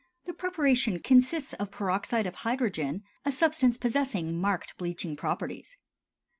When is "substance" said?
3.31-3.77